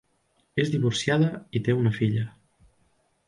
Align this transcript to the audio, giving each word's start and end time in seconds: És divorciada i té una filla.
És 0.63 0.71
divorciada 0.75 1.29
i 1.59 1.63
té 1.67 1.77
una 1.81 1.93
filla. 1.99 2.23